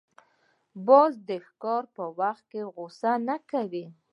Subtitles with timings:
[0.87, 3.85] باز د ښکار پر وخت غوسه نه کوي